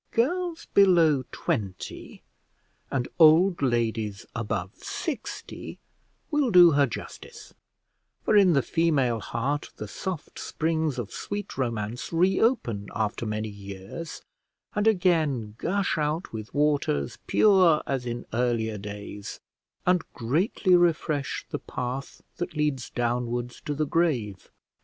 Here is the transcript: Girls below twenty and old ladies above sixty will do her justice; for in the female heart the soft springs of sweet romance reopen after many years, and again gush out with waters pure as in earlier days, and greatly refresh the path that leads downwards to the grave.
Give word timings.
Girls 0.09 0.65
below 0.73 1.25
twenty 1.31 2.23
and 2.89 3.07
old 3.19 3.61
ladies 3.61 4.25
above 4.35 4.77
sixty 4.77 5.77
will 6.31 6.49
do 6.49 6.71
her 6.71 6.87
justice; 6.87 7.53
for 8.25 8.35
in 8.35 8.53
the 8.53 8.63
female 8.63 9.19
heart 9.19 9.69
the 9.75 9.87
soft 9.87 10.39
springs 10.39 10.97
of 10.97 11.13
sweet 11.13 11.55
romance 11.55 12.11
reopen 12.11 12.89
after 12.95 13.27
many 13.27 13.49
years, 13.49 14.23
and 14.73 14.87
again 14.87 15.53
gush 15.59 15.99
out 15.99 16.33
with 16.33 16.51
waters 16.51 17.19
pure 17.27 17.83
as 17.85 18.07
in 18.07 18.25
earlier 18.33 18.79
days, 18.79 19.39
and 19.85 20.01
greatly 20.13 20.75
refresh 20.75 21.45
the 21.51 21.59
path 21.59 22.23
that 22.37 22.55
leads 22.57 22.89
downwards 22.89 23.61
to 23.61 23.75
the 23.75 23.85
grave. 23.85 24.49